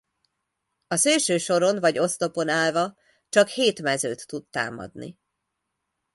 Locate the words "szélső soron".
0.95-1.79